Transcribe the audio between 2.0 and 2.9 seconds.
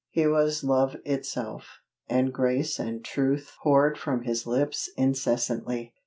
and grace